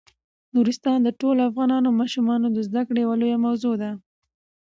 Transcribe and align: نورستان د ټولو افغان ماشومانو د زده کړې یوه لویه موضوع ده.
نورستان 0.53 0.97
د 1.03 1.09
ټولو 1.19 1.41
افغان 1.49 1.71
ماشومانو 1.99 2.47
د 2.51 2.57
زده 2.67 2.81
کړې 2.87 2.99
یوه 3.05 3.15
لویه 3.21 3.37
موضوع 3.45 3.75
ده. 3.81 3.91